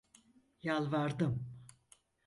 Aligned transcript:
Yalvardım… 0.63 1.47